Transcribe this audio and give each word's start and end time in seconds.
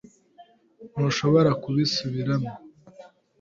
Ntushobora 0.93 1.51
kubisubiramo? 1.63 2.51